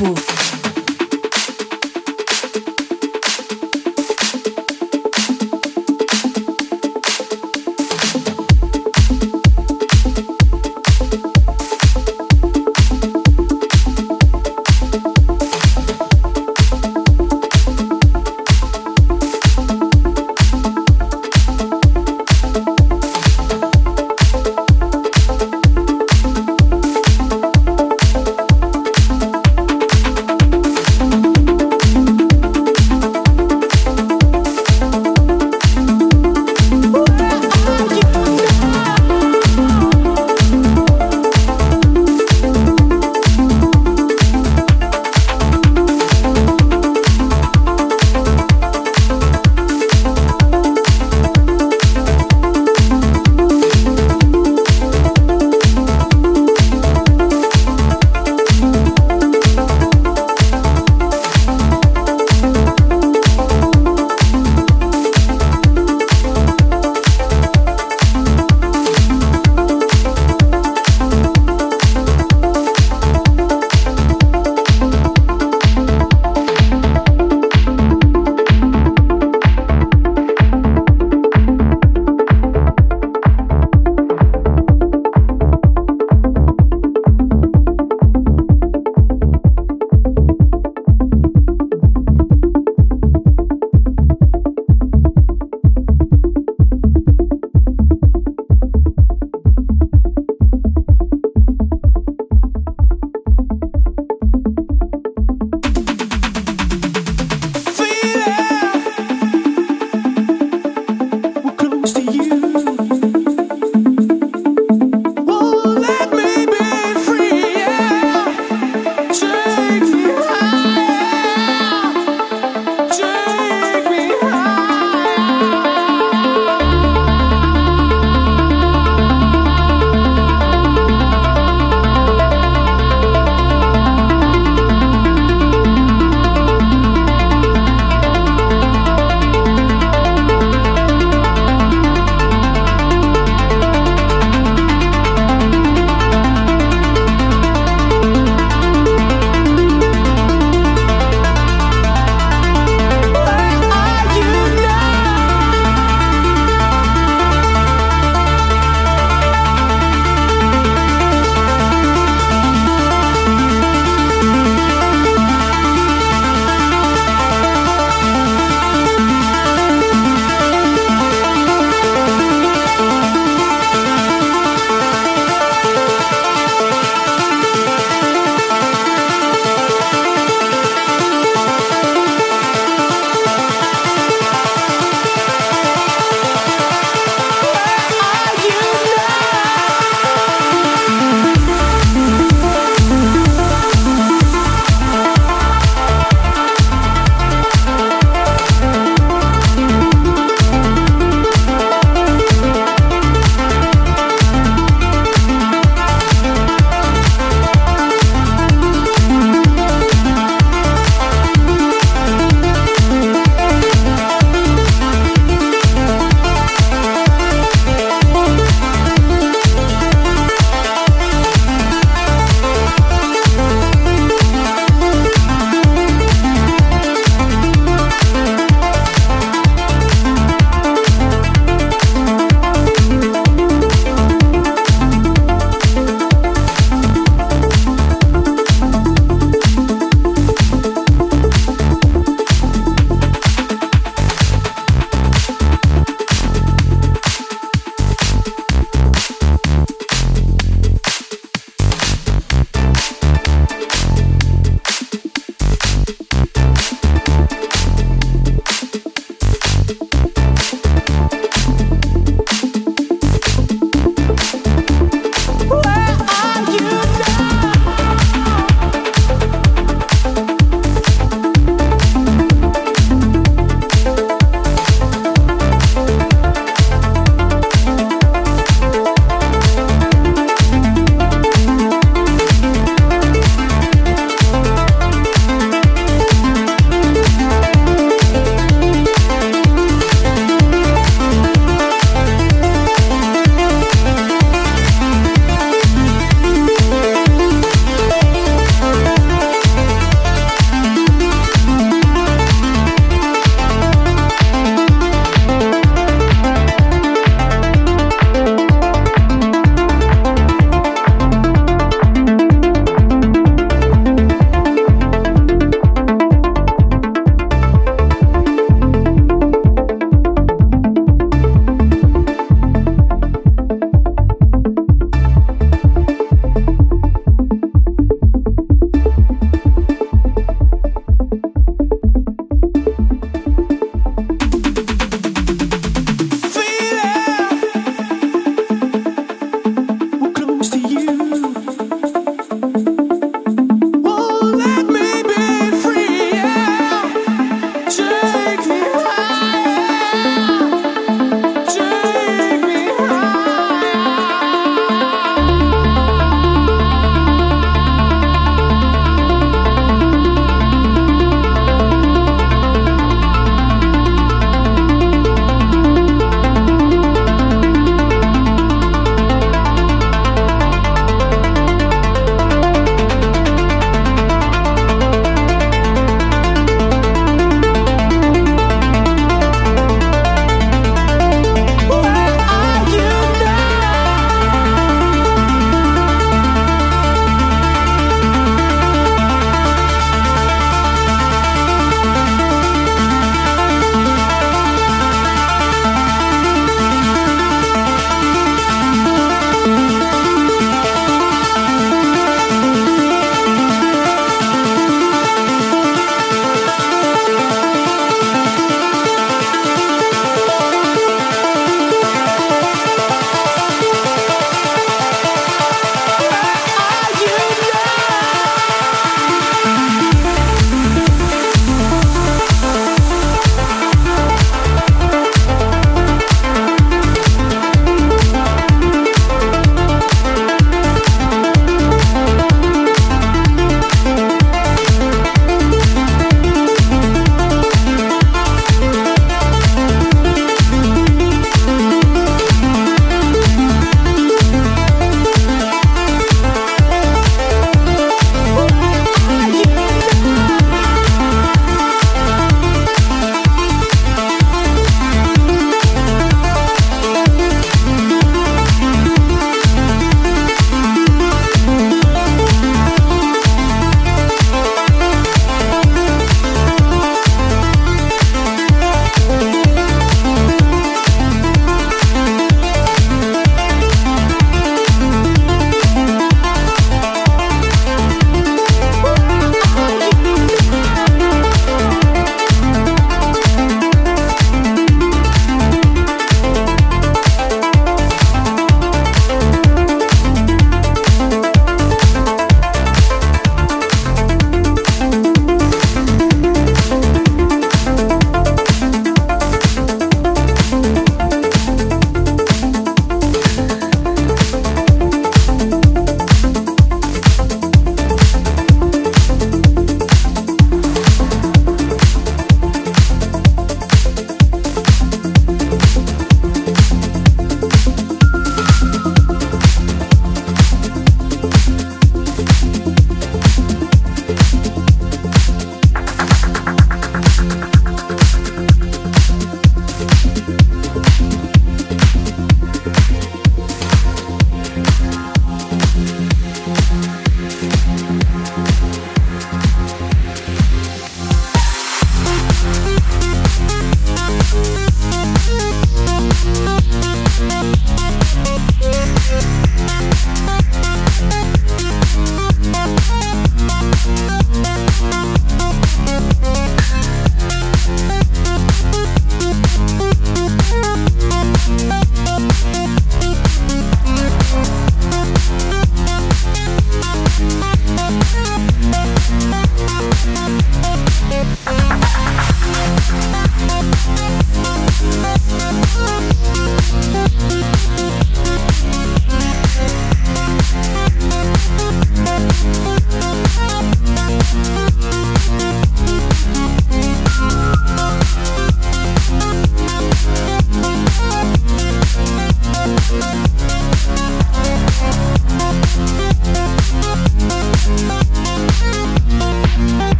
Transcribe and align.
Papo. 0.00 0.49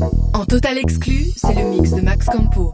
Campo. 0.00 0.46
Total 0.48 0.78
exclu, 0.78 1.26
c'est 1.36 1.54
le 1.54 1.64
mix 1.68 1.90
de 1.90 2.00
Max 2.00 2.26
Campo. 2.26 2.72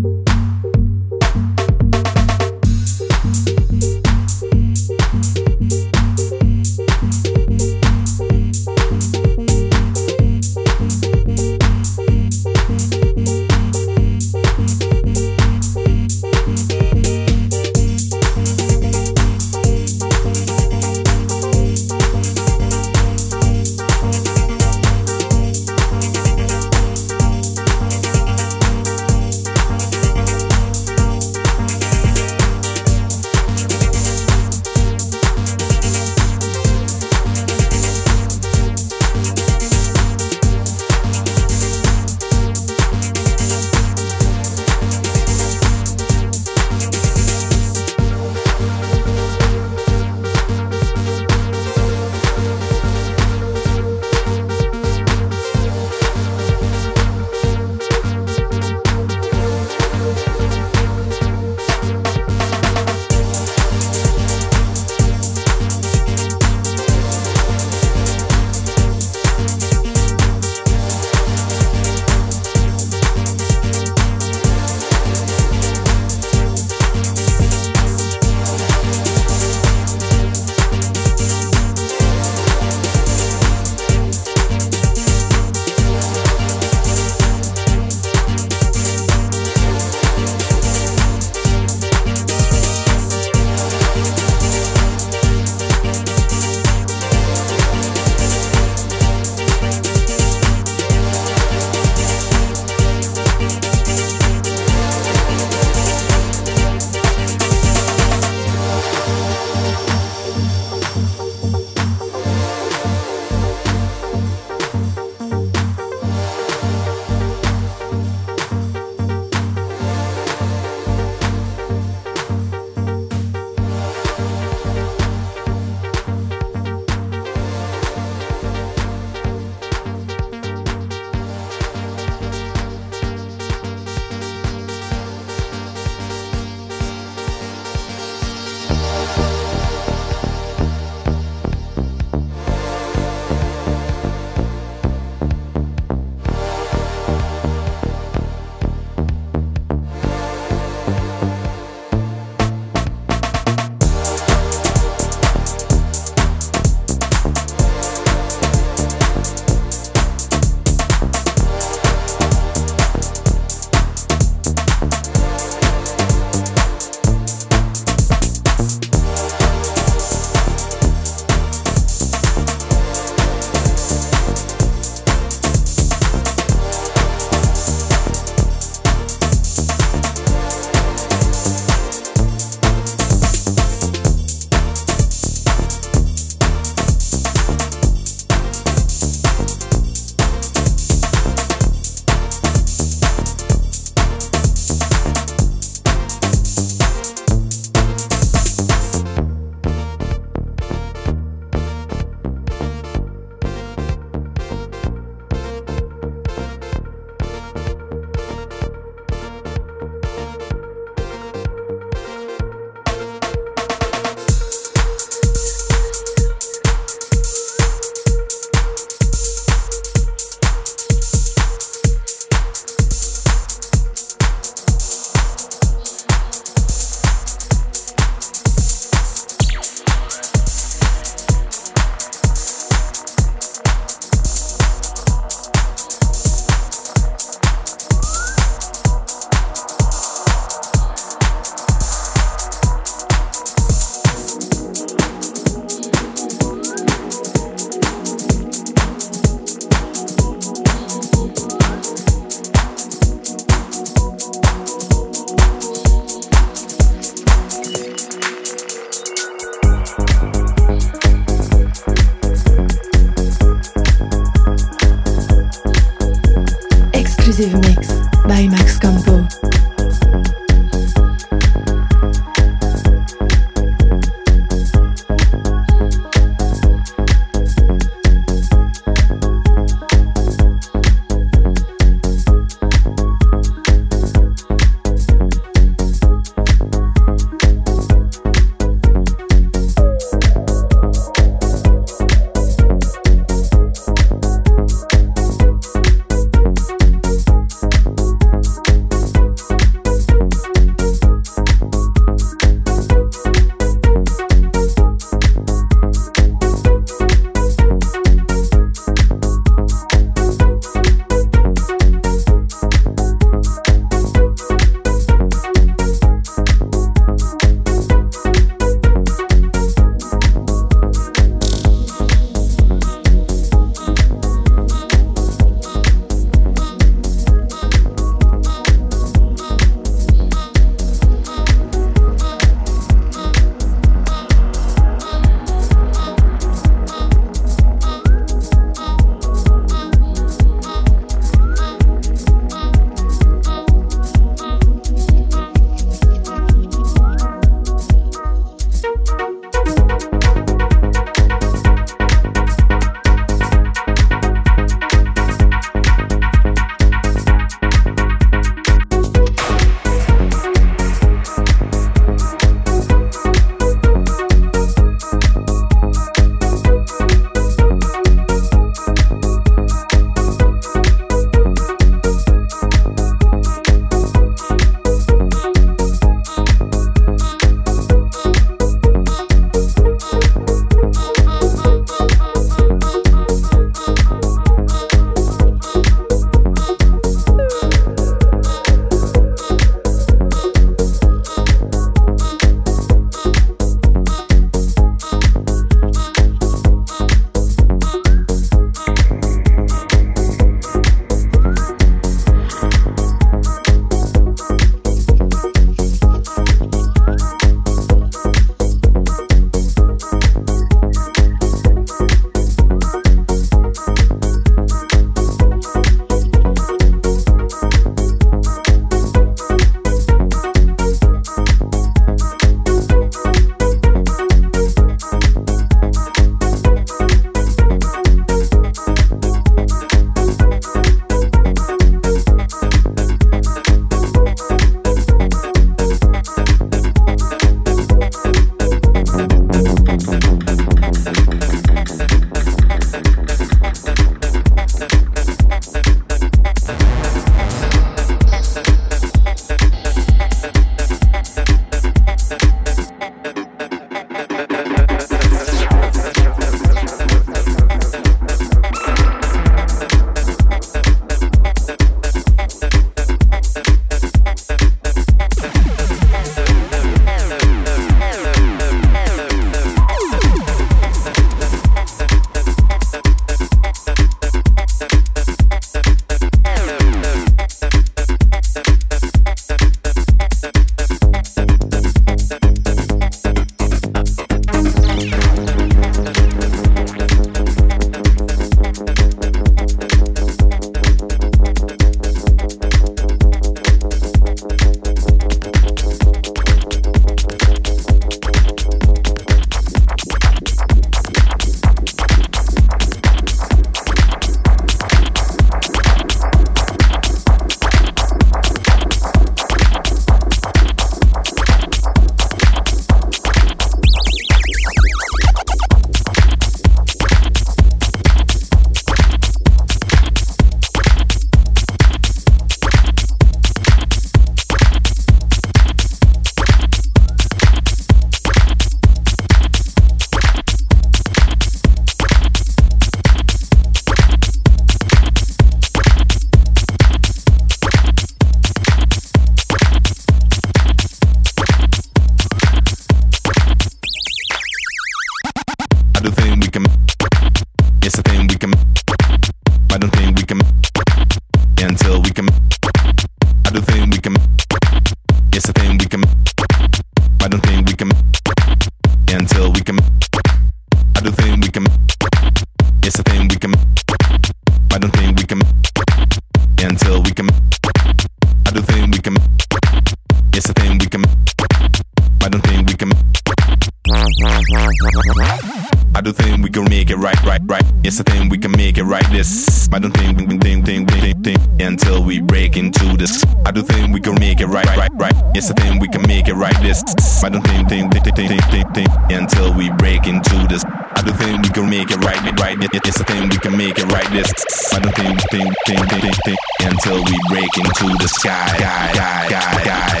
This. 594.10 594.32
Think, 594.70 594.94
think, 594.96 595.20
think, 595.30 595.54
think, 595.66 595.90
think, 595.90 596.16
think 596.24 596.38
until 596.60 597.02
we 597.04 597.18
break 597.28 597.56
into 597.56 597.96
the 597.98 598.08
sky. 598.08 598.56
Guy, 598.58 598.92
guy, 598.92 599.28
guy, 599.28 600.00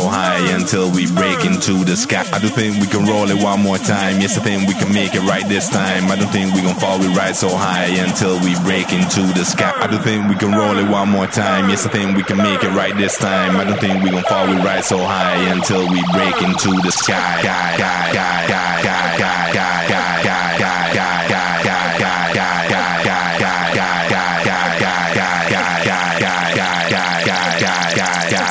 so 0.00 0.08
high 0.08 0.44
until 0.52 0.90
we 0.90 1.10
break 1.12 1.44
into 1.46 1.82
the 1.84 1.96
sky. 1.96 2.24
I 2.30 2.38
don't 2.38 2.52
think 2.52 2.80
we 2.80 2.86
can 2.86 3.06
roll 3.06 3.30
it 3.30 3.40
one 3.42 3.60
more 3.60 3.78
time. 3.78 4.20
Yes, 4.20 4.36
I 4.36 4.42
think 4.42 4.68
we 4.68 4.74
can 4.74 4.92
make 4.92 5.14
it 5.14 5.22
right 5.22 5.46
this 5.48 5.70
time. 5.70 6.10
I 6.12 6.16
don't 6.16 6.28
think 6.28 6.54
we 6.54 6.60
gon' 6.60 6.74
fall, 6.74 6.98
we 6.98 7.08
ride 7.16 7.36
so 7.36 7.48
high 7.48 7.88
until 8.04 8.38
we 8.44 8.52
break 8.68 8.92
into 8.92 9.22
the 9.32 9.44
sky. 9.44 9.72
I 9.74 9.86
don't 9.86 10.02
think 10.02 10.28
we 10.28 10.36
can 10.36 10.52
roll 10.52 10.76
it 10.76 10.88
one 10.90 11.08
more 11.08 11.26
time. 11.26 11.70
Yes, 11.70 11.86
I 11.86 11.90
think 11.90 12.14
we 12.14 12.24
can 12.24 12.36
make 12.36 12.62
it 12.62 12.72
right 12.76 12.94
this 12.96 13.16
time. 13.16 13.56
I 13.56 13.64
don't 13.64 13.80
think 13.80 14.02
we 14.04 14.10
gon' 14.10 14.24
fall, 14.24 14.46
we 14.46 14.56
ride 14.56 14.84
so 14.84 14.98
high 14.98 15.40
until 15.56 15.88
we 15.88 16.00
break 16.12 16.36
into 16.42 16.70
the 16.82 16.92
sky. 16.92 17.40
Guy, 17.42 17.78
guy, 17.78 18.12
guy, 18.12 18.48
guy, 18.48 18.82
guy, 18.84 19.16
guy, 19.16 19.54
guy, 19.54 19.88
guy. 19.88 20.06